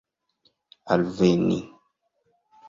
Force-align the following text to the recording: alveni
alveni 0.93 1.59